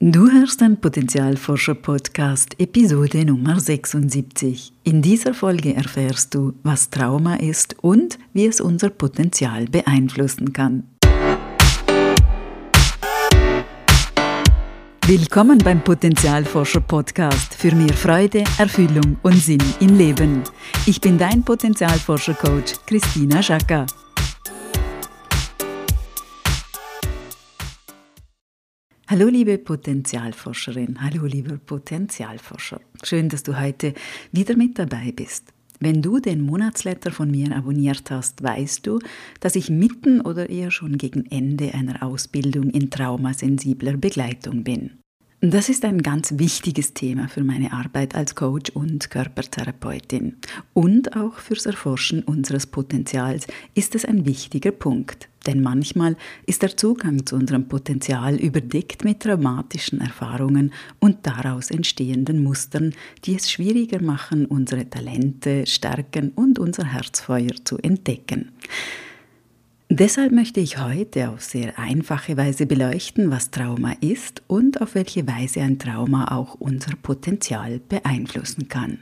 [0.00, 4.72] Du hörst den Potenzialforscher-Podcast, Episode Nummer 76.
[4.84, 10.84] In dieser Folge erfährst du, was Trauma ist und wie es unser Potenzial beeinflussen kann.
[15.04, 20.44] Willkommen beim Potenzialforscher-Podcast für mehr Freude, Erfüllung und Sinn im Leben.
[20.86, 23.84] Ich bin dein Potenzialforscher-Coach Christina Schaka.
[29.10, 32.82] Hallo liebe Potenzialforscherin, hallo lieber Potenzialforscher.
[33.02, 33.94] Schön, dass du heute
[34.32, 35.54] wieder mit dabei bist.
[35.80, 38.98] Wenn du den Monatsletter von mir abonniert hast, weißt du,
[39.40, 44.98] dass ich mitten oder eher schon gegen Ende einer Ausbildung in traumasensibler Begleitung bin.
[45.40, 50.36] Das ist ein ganz wichtiges Thema für meine Arbeit als Coach und Körpertherapeutin.
[50.74, 55.27] Und auch fürs Erforschen unseres Potenzials ist es ein wichtiger Punkt.
[55.46, 56.16] Denn manchmal
[56.46, 63.36] ist der Zugang zu unserem Potenzial überdeckt mit traumatischen Erfahrungen und daraus entstehenden Mustern, die
[63.36, 68.50] es schwieriger machen, unsere Talente, Stärken und unser Herzfeuer zu entdecken.
[69.90, 75.26] Deshalb möchte ich heute auf sehr einfache Weise beleuchten, was Trauma ist und auf welche
[75.26, 78.98] Weise ein Trauma auch unser Potenzial beeinflussen kann.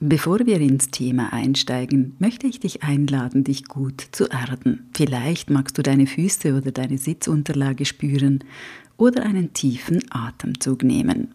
[0.00, 4.88] Bevor wir ins Thema einsteigen, möchte ich dich einladen, dich gut zu erden.
[4.94, 8.44] Vielleicht magst du deine Füße oder deine Sitzunterlage spüren
[8.96, 11.34] oder einen tiefen Atemzug nehmen.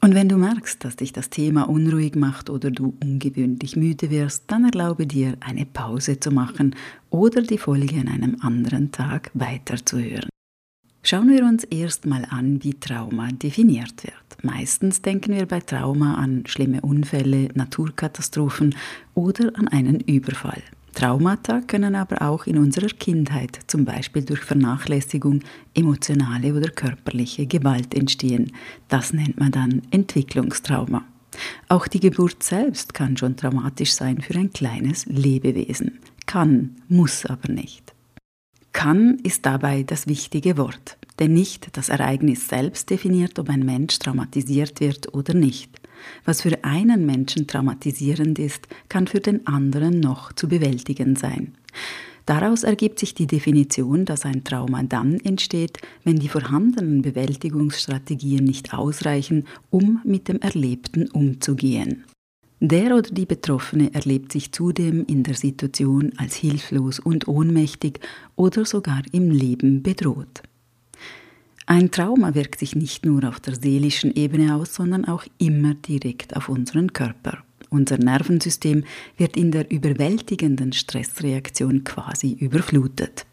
[0.00, 4.42] Und wenn du merkst, dass dich das Thema unruhig macht oder du ungewöhnlich müde wirst,
[4.48, 6.74] dann erlaube dir, eine Pause zu machen
[7.10, 10.31] oder die Folge an einem anderen Tag weiterzuhören.
[11.04, 14.44] Schauen wir uns erstmal an, wie Trauma definiert wird.
[14.44, 18.76] Meistens denken wir bei Trauma an schlimme Unfälle, Naturkatastrophen
[19.14, 20.62] oder an einen Überfall.
[20.94, 25.40] Traumata können aber auch in unserer Kindheit, zum Beispiel durch Vernachlässigung,
[25.74, 28.52] emotionale oder körperliche Gewalt entstehen.
[28.88, 31.04] Das nennt man dann Entwicklungstrauma.
[31.68, 35.98] Auch die Geburt selbst kann schon traumatisch sein für ein kleines Lebewesen.
[36.26, 37.92] Kann, muss aber nicht.
[38.82, 43.96] Kann ist dabei das wichtige Wort, denn nicht das Ereignis selbst definiert, ob ein Mensch
[44.00, 45.80] traumatisiert wird oder nicht.
[46.24, 51.54] Was für einen Menschen traumatisierend ist, kann für den anderen noch zu bewältigen sein.
[52.26, 58.74] Daraus ergibt sich die Definition, dass ein Trauma dann entsteht, wenn die vorhandenen Bewältigungsstrategien nicht
[58.74, 62.02] ausreichen, um mit dem Erlebten umzugehen.
[62.64, 67.98] Der oder die Betroffene erlebt sich zudem in der Situation als hilflos und ohnmächtig
[68.36, 70.44] oder sogar im Leben bedroht.
[71.66, 76.36] Ein Trauma wirkt sich nicht nur auf der seelischen Ebene aus, sondern auch immer direkt
[76.36, 77.38] auf unseren Körper.
[77.68, 78.84] Unser Nervensystem
[79.16, 83.26] wird in der überwältigenden Stressreaktion quasi überflutet.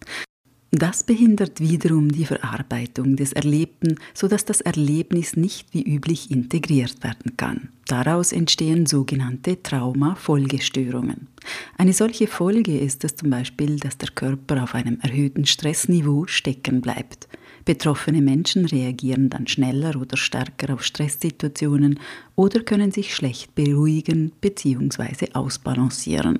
[0.71, 7.35] Das behindert wiederum die Verarbeitung des Erlebten, sodass das Erlebnis nicht wie üblich integriert werden
[7.37, 7.69] kann.
[7.87, 11.27] Daraus entstehen sogenannte Trauma-Folgestörungen.
[11.75, 16.81] Eine solche Folge ist es zum Beispiel, dass der Körper auf einem erhöhten Stressniveau stecken
[16.81, 17.27] bleibt.
[17.65, 21.99] Betroffene Menschen reagieren dann schneller oder stärker auf Stresssituationen
[22.35, 25.33] oder können sich schlecht beruhigen bzw.
[25.33, 26.37] ausbalancieren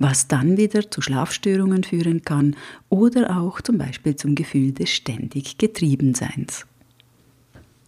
[0.00, 2.56] was dann wieder zu Schlafstörungen führen kann
[2.88, 6.66] oder auch zum Beispiel zum Gefühl des ständig Getriebenseins.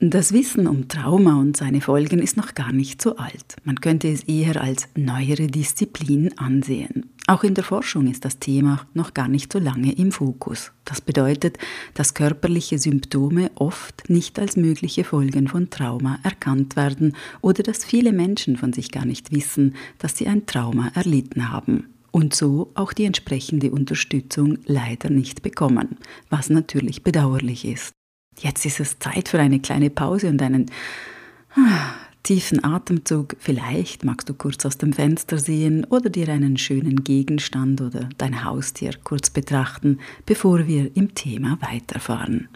[0.04, 3.56] Das Wissen um Trauma und seine Folgen ist noch gar nicht so alt.
[3.64, 7.06] Man könnte es eher als neuere Disziplin ansehen.
[7.28, 10.72] Auch in der Forschung ist das Thema noch gar nicht so lange im Fokus.
[10.84, 11.56] Das bedeutet,
[11.94, 18.12] dass körperliche Symptome oft nicht als mögliche Folgen von Trauma erkannt werden oder dass viele
[18.12, 22.92] Menschen von sich gar nicht wissen, dass sie ein Trauma erlitten haben und so auch
[22.92, 25.96] die entsprechende Unterstützung leider nicht bekommen,
[26.30, 27.92] was natürlich bedauerlich ist.
[28.38, 30.70] Jetzt ist es Zeit für eine kleine Pause und einen
[31.56, 33.36] ah, tiefen Atemzug.
[33.38, 38.44] Vielleicht magst du kurz aus dem Fenster sehen oder dir einen schönen Gegenstand oder dein
[38.44, 42.48] Haustier kurz betrachten, bevor wir im Thema weiterfahren.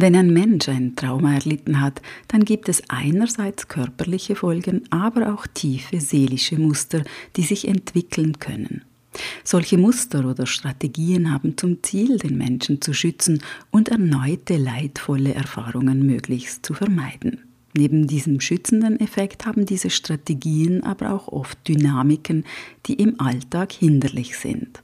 [0.00, 5.48] Wenn ein Mensch ein Trauma erlitten hat, dann gibt es einerseits körperliche Folgen, aber auch
[5.48, 7.02] tiefe seelische Muster,
[7.34, 8.84] die sich entwickeln können.
[9.42, 13.42] Solche Muster oder Strategien haben zum Ziel, den Menschen zu schützen
[13.72, 17.40] und erneute leidvolle Erfahrungen möglichst zu vermeiden.
[17.76, 22.44] Neben diesem schützenden Effekt haben diese Strategien aber auch oft Dynamiken,
[22.86, 24.80] die im Alltag hinderlich sind.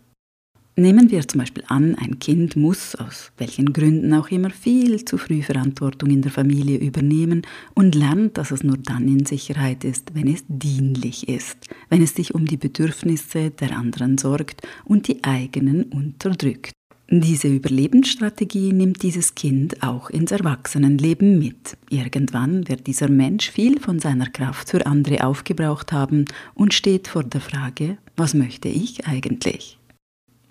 [0.77, 5.19] Nehmen wir zum Beispiel an, ein Kind muss aus welchen Gründen auch immer viel zu
[5.19, 7.43] früh Verantwortung in der Familie übernehmen
[7.75, 12.17] und lernt, dass es nur dann in Sicherheit ist, wenn es dienlich ist, wenn es
[12.17, 16.73] sich um die Bedürfnisse der anderen sorgt und die eigenen unterdrückt.
[17.09, 21.77] Diese Überlebensstrategie nimmt dieses Kind auch ins Erwachsenenleben mit.
[21.89, 26.25] Irgendwann wird dieser Mensch viel von seiner Kraft für andere aufgebraucht haben
[26.55, 29.79] und steht vor der Frage, was möchte ich eigentlich?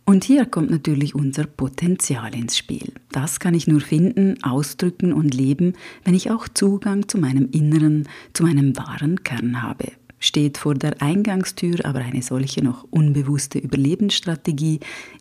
[0.06, 2.92] Und hier kommt natürlich unser Potenzial ins Spiel.
[3.12, 5.74] Das kann ich nur finden, ausdrücken und leben,
[6.04, 9.94] wenn ich auch Zugang zu meinem Inneren, zu meinem wahren Kern habe.
[10.20, 14.80] Steht vor der Eingangstür aber eine solche noch unbewusste Überlebensstrategie,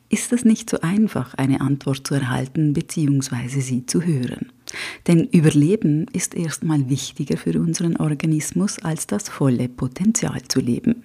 [0.09, 3.61] ist es nicht so einfach, eine Antwort zu erhalten bzw.
[3.61, 4.53] sie zu hören.
[5.07, 11.03] Denn Überleben ist erstmal wichtiger für unseren Organismus, als das volle Potenzial zu leben.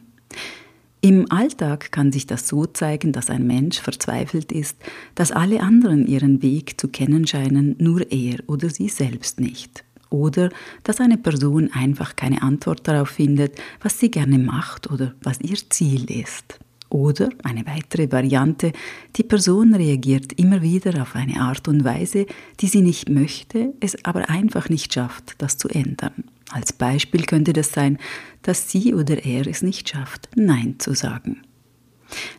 [1.02, 4.78] Im Alltag kann sich das so zeigen, dass ein Mensch verzweifelt ist,
[5.16, 10.50] dass alle anderen ihren Weg zu kennen scheinen, nur er oder sie selbst nicht oder
[10.84, 15.58] dass eine Person einfach keine Antwort darauf findet, was sie gerne macht oder was ihr
[15.70, 16.60] Ziel ist.
[16.90, 18.72] Oder eine weitere Variante,
[19.18, 22.26] die Person reagiert immer wieder auf eine Art und Weise,
[22.62, 26.24] die sie nicht möchte, es aber einfach nicht schafft, das zu ändern.
[26.52, 27.98] Als Beispiel könnte das sein,
[28.42, 31.42] dass sie oder er es nicht schafft, Nein zu sagen.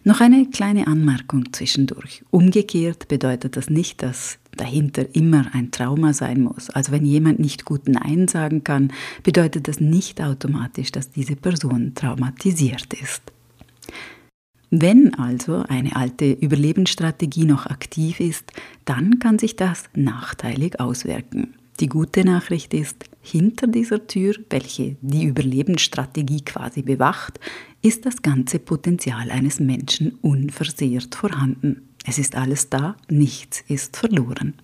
[0.04, 2.24] Noch eine kleine Anmerkung zwischendurch.
[2.30, 6.70] Umgekehrt bedeutet das nicht, dass dahinter immer ein Trauma sein muss.
[6.70, 11.92] Also wenn jemand nicht gut Nein sagen kann, bedeutet das nicht automatisch, dass diese Person
[11.94, 13.22] traumatisiert ist.
[14.70, 18.52] Wenn also eine alte Überlebensstrategie noch aktiv ist,
[18.84, 21.54] dann kann sich das nachteilig auswirken.
[21.80, 27.38] Die gute Nachricht ist, hinter dieser Tür, welche die Überlebensstrategie quasi bewacht,
[27.82, 31.82] ist das ganze Potenzial eines Menschen unversehrt vorhanden.
[32.04, 34.54] Es ist alles da, nichts ist verloren.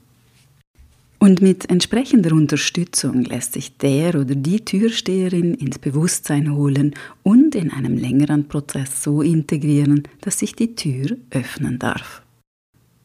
[1.21, 7.71] Und mit entsprechender Unterstützung lässt sich der oder die Türsteherin ins Bewusstsein holen und in
[7.71, 12.24] einem längeren Prozess so integrieren, dass sich die Tür öffnen darf.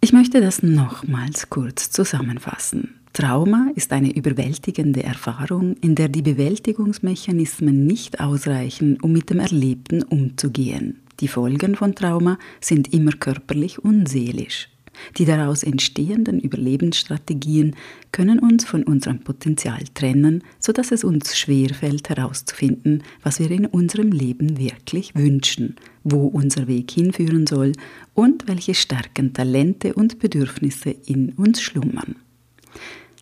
[0.02, 2.96] Ich möchte das nochmals kurz zusammenfassen.
[3.12, 10.04] Trauma ist eine überwältigende Erfahrung, in der die Bewältigungsmechanismen nicht ausreichen, um mit dem Erlebten
[10.04, 11.02] umzugehen.
[11.20, 14.70] Die Folgen von Trauma sind immer körperlich und seelisch.
[15.18, 17.76] Die daraus entstehenden Überlebensstrategien
[18.12, 24.12] können uns von unserem Potenzial trennen, sodass es uns schwerfällt herauszufinden, was wir in unserem
[24.12, 27.74] Leben wirklich wünschen, wo unser Weg hinführen soll
[28.14, 32.16] und welche starken Talente und Bedürfnisse in uns schlummern.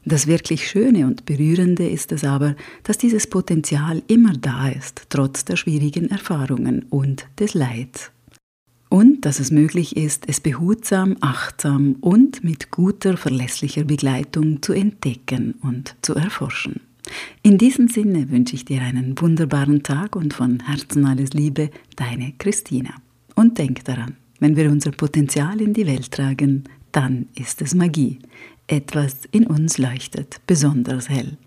[0.06, 5.44] Das wirklich Schöne und Berührende ist es aber, dass dieses Potenzial immer da ist, trotz
[5.44, 8.12] der schwierigen Erfahrungen und des Leids.
[8.89, 15.56] Und dass es möglich ist, es behutsam, achtsam und mit guter, verlässlicher Begleitung zu entdecken
[15.62, 16.81] und zu erforschen.
[17.42, 22.34] In diesem Sinne wünsche ich dir einen wunderbaren Tag und von Herzen alles Liebe, deine
[22.38, 22.92] Christina.
[23.36, 28.19] Und denk daran, wenn wir unser Potenzial in die Welt tragen, dann ist es Magie
[28.68, 31.38] etwas in uns leuchtet besonders hell.